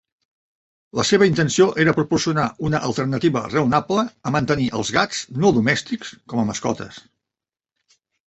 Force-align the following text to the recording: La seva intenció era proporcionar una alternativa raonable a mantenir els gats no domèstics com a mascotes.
La 0.99 1.03
seva 1.09 1.25
intenció 1.31 1.67
era 1.83 1.91
proporcionar 1.97 2.45
una 2.69 2.79
alternativa 2.87 3.43
raonable 3.51 4.07
a 4.29 4.33
mantenir 4.37 4.65
els 4.79 4.91
gats 4.97 5.21
no 5.45 5.53
domèstics 5.61 6.15
com 6.33 6.43
a 6.45 6.49
mascotes. 6.51 6.99